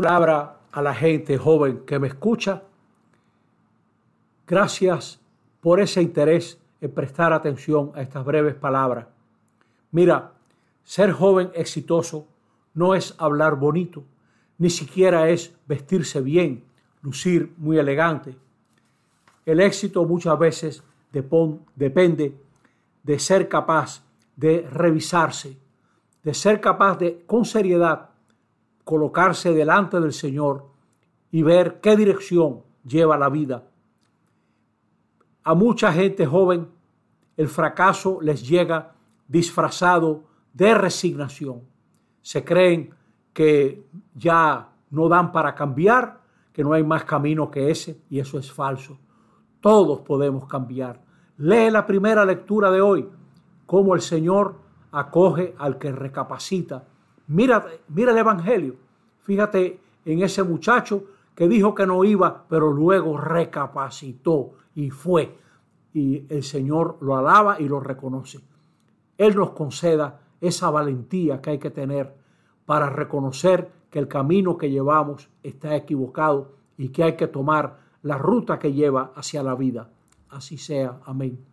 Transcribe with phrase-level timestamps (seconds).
[0.00, 2.62] palabra a la gente joven que me escucha.
[4.46, 5.18] Gracias
[5.60, 9.08] por ese interés en prestar atención a estas breves palabras.
[9.90, 10.34] Mira,
[10.84, 12.28] ser joven exitoso
[12.74, 14.04] no es hablar bonito,
[14.58, 16.62] ni siquiera es vestirse bien,
[17.02, 18.36] lucir muy elegante.
[19.44, 22.36] El éxito muchas veces depende
[23.02, 24.04] de ser capaz
[24.36, 25.58] de revisarse,
[26.22, 28.10] de ser capaz de, con seriedad,
[28.88, 30.64] colocarse delante del Señor
[31.30, 33.68] y ver qué dirección lleva la vida.
[35.44, 36.68] A mucha gente joven
[37.36, 38.94] el fracaso les llega
[39.26, 40.22] disfrazado
[40.54, 41.64] de resignación.
[42.22, 42.94] Se creen
[43.34, 48.38] que ya no dan para cambiar, que no hay más camino que ese, y eso
[48.38, 48.98] es falso.
[49.60, 50.98] Todos podemos cambiar.
[51.36, 53.06] Lee la primera lectura de hoy,
[53.66, 54.54] cómo el Señor
[54.92, 56.86] acoge al que recapacita.
[57.28, 58.76] Mira, mira el Evangelio.
[59.20, 65.38] Fíjate en ese muchacho que dijo que no iba, pero luego recapacitó y fue.
[65.92, 68.40] Y el Señor lo alaba y lo reconoce.
[69.16, 72.14] Él nos conceda esa valentía que hay que tener
[72.64, 78.16] para reconocer que el camino que llevamos está equivocado y que hay que tomar la
[78.18, 79.90] ruta que lleva hacia la vida.
[80.30, 81.00] Así sea.
[81.04, 81.44] Amén.